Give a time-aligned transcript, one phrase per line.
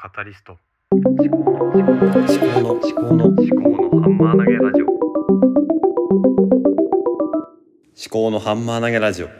[0.00, 0.56] カタリスト。
[0.92, 4.86] 思考の思考の思考の思考の思思考のハンマー投げラジオ。
[8.08, 9.26] 考のハンマー投げラジオ。
[9.26, 9.34] 思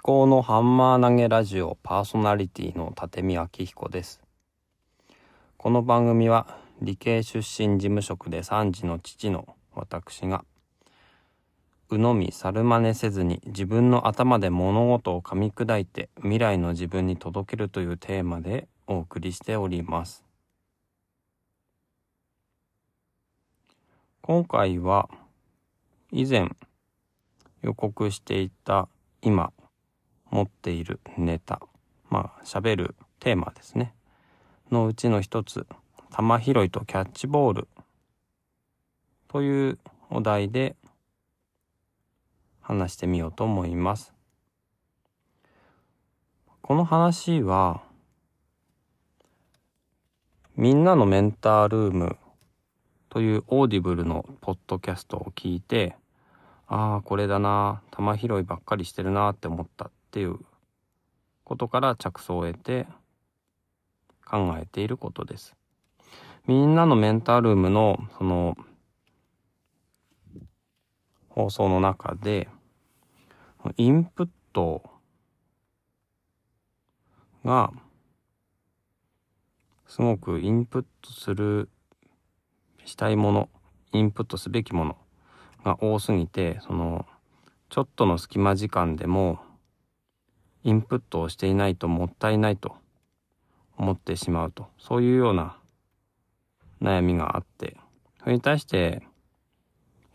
[0.00, 4.22] 考のハンマー投げラジオパーソナリティの立見明彦です。
[5.58, 10.46] この番組は理系出身事務職で3児の父の私が
[11.90, 20.22] 鵜呑み猿真似せずに自分の頭で物事を噛み砕いて未来の自分に届けるというテーマでお送りしております。
[24.22, 25.08] 今回は
[26.12, 26.48] 以前
[27.62, 28.88] 予告していた
[29.20, 29.52] 今
[30.30, 31.60] 持っているネタ
[32.08, 33.94] まあ喋るテーマですね。
[34.70, 35.66] のうちの一つ
[36.12, 37.68] 玉拾いとキャッチボール
[39.26, 40.76] というお題で
[42.70, 44.12] 話してみようと思います
[46.62, 47.82] この話は
[50.54, 52.16] みんなのメンタールーム
[53.08, 55.96] という Audible のポッドキャストを聞いて
[56.68, 60.36] ああこれだな玉拾いばっかりしてるなって思ったっていう
[61.42, 62.86] ことから着想を得て
[64.24, 65.56] 考えていることです。
[66.46, 68.56] みんなのメンタールームのその
[71.30, 72.48] 放送の中で
[73.76, 74.82] インプット
[77.44, 77.72] が
[79.86, 81.68] すごくインプットする
[82.84, 83.48] したいもの
[83.92, 84.96] インプットすべきもの
[85.64, 87.06] が多すぎてその
[87.68, 89.40] ちょっとの隙間時間でも
[90.62, 92.76] インプットをしていないともったいないと
[93.76, 94.68] 思ってしまうと。
[94.78, 95.56] そういうような
[96.82, 97.76] 悩みがあって。
[98.20, 99.02] それに対して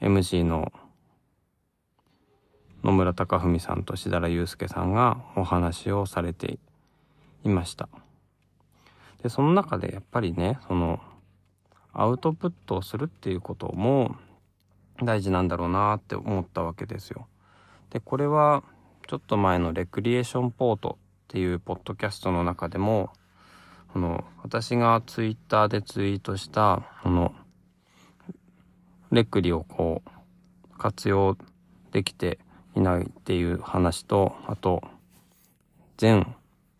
[0.01, 0.71] MC の
[2.85, 6.59] 野村貴文さんと志田祐介さんがお話をされて
[7.43, 7.89] いました
[9.23, 10.99] でその中でやっぱりねその
[11.93, 14.15] アウトプットをするっていうことも
[15.01, 17.27] 大事なんだろうなって思ったわけですよ。
[17.89, 18.63] でこれは
[19.07, 23.09] ちょっと前のレクリエーションポートっていうポッドキャストの中でも
[23.93, 27.33] この私がツイッターでツイートしたこの
[29.11, 31.35] レクリをこう活用
[31.91, 32.37] できて
[32.75, 34.83] いないっていう話とあと
[35.97, 36.35] 全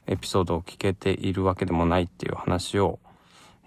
[0.07, 2.99] エピソードを聞けているわけでもないっていう話を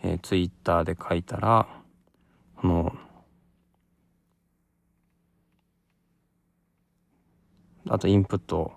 [0.02, 1.66] えー、ツイッターで書いたら、
[2.56, 2.92] この、
[7.88, 8.72] あとインプット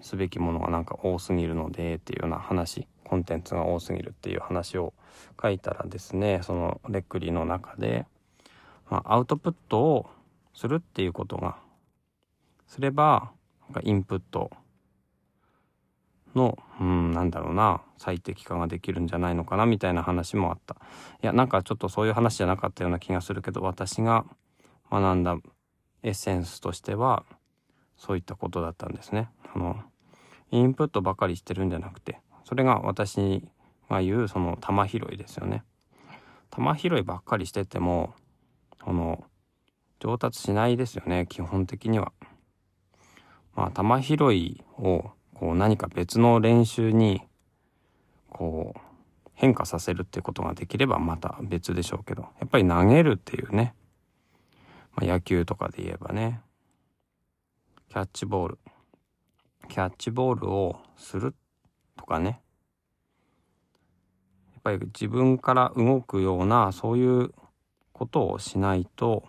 [0.00, 4.92] すべきものがなんか多すぎるのでっていうような話、コンテンツが多すぎるっていう話を
[5.40, 8.06] 書いたらですね、そのレックリの中で、
[8.90, 10.06] まあ、アウトプットを
[10.54, 11.58] するっていうことが、
[12.66, 13.32] すれば、
[13.82, 14.50] インプット
[16.34, 20.76] の、うん、なんだろうな、最適化ができるんじゃないのかな、みたいな話もあった。
[21.22, 24.24] いや、なんかちょっとそういう話じゃなかったような気がするけど、私が
[24.90, 25.36] 学んだ
[26.02, 27.24] エッセンスとしては、
[27.96, 29.30] そういったことだったんですね。
[29.54, 29.82] あの、
[30.50, 33.42] インプットばかりしてるんじゃなくて、それが私
[33.88, 35.64] が言う、その玉拾いですよね。
[36.50, 38.14] 玉拾いばっかりしてても、
[38.84, 39.24] その、
[39.98, 42.12] 上達しないですよね、基本的には。
[43.56, 47.22] まあ、玉拾いをこう何か別の練習に
[48.30, 48.80] こう
[49.32, 53.74] 変化させるっていうことができればまた別でしょうけどやっぱり投げるっていうね、
[54.94, 56.40] まあ、野球とかで言えばね。
[57.88, 58.58] キャッチボール。
[59.68, 61.34] キャッチボールをする
[61.96, 62.42] とかね。
[64.52, 67.32] やっぱり自分から動くようなそういう
[67.92, 69.24] ことをしないと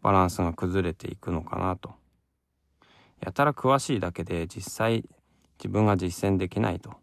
[0.00, 2.01] バランスが崩れていくのかなと。
[3.24, 5.04] やたら詳しいだけで実際
[5.58, 6.94] 自分が実践できないと。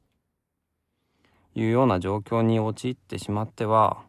[1.56, 4.04] いうような状況に陥ってしまっては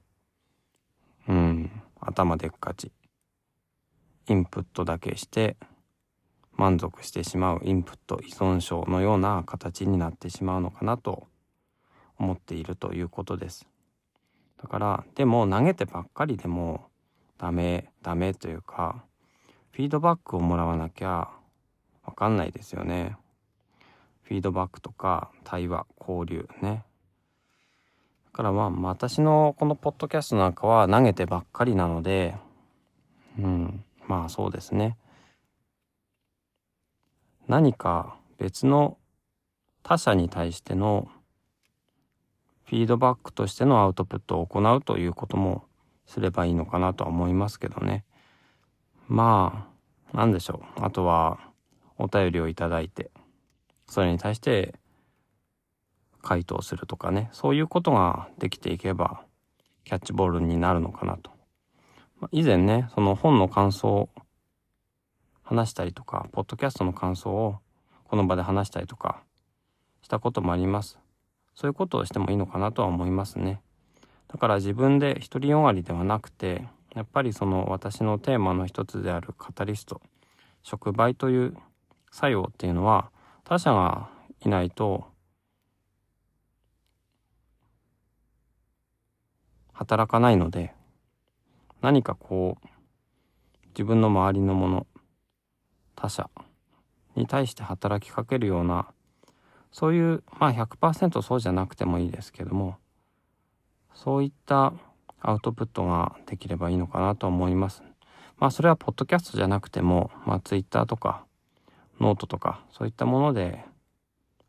[1.27, 2.93] うん頭でっかち。
[4.29, 5.57] インプットだけして
[6.53, 11.27] 満足してしまうインプット依存症のような形になってしまうのかなと
[12.19, 13.67] 思っているということです。
[14.63, 16.89] だからでも投げてばっかりでも
[17.39, 19.05] ダメダメというか
[19.73, 21.31] フィードバックをもらわなきゃ
[22.05, 23.17] わかんないですよね。
[24.23, 26.85] フィードバックとか対話交流ね。
[28.27, 32.37] だからまあ私のこのポッドキャストなんかは投げてばっかりなので
[33.39, 34.97] うんまあそうですね。
[37.49, 38.97] 何か別の
[39.83, 41.09] 他者に対しての
[42.67, 45.65] フィードバックとしてのアウトプットを行うということも
[46.07, 48.05] すればいいのかなとは思いますけどね。
[49.09, 49.67] ま
[50.13, 50.85] あ何でしょう。
[50.85, 51.41] あとは
[52.01, 53.11] お便りをいただいて
[53.87, 54.75] それに対して
[56.23, 59.23] 回答するとかねそういうことができていけば
[59.85, 61.31] キャッチボールになるのかなと。
[62.21, 64.09] ま、以前ねその本の感想を
[65.43, 67.59] 話したりとかポッドキャストの感想を
[68.05, 69.23] この場で話したりとか
[70.03, 70.99] したこともあります。
[71.55, 73.61] そういうことをしてもいいのかなとは思いますね。
[74.29, 80.01] だから自分で独りよがりではなくてやっぱりその私のテーマの一つであるカタリスト
[80.63, 81.57] 触媒という
[82.11, 83.11] 作用っていうのは
[83.45, 84.11] 他者が
[84.45, 85.05] いないと
[89.73, 90.75] 働かないので
[91.81, 92.67] 何かこう
[93.69, 94.87] 自分の周りのもの
[95.97, 96.31] 他者
[97.17, 98.89] に対して働きかけるような
[99.73, 102.77] そういうまあ100%そうじゃなくてもいいですけども
[103.95, 104.73] そういった
[105.21, 107.83] アウトプットができればいいのかなと思います。
[108.39, 111.27] まあそれはポッドキャストじゃなくても、まあ Twitter とか
[112.01, 113.65] ノートとかそういったもので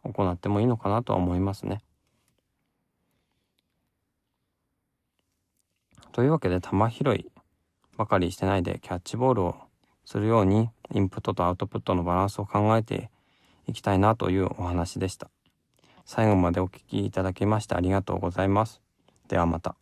[0.03, 1.83] 行ってもいいのかなとは思いますね。
[6.11, 7.31] というわけで球拾い
[7.97, 9.55] ばかりしてないでキャッチボールを
[10.05, 13.09] するようにインプットとアウトプットのバランスを考えて
[13.67, 15.29] いきたいなというお話でした。
[16.05, 18.81] 最後までお聴きいただきましてありがとうございます。
[19.27, 19.80] ではまた。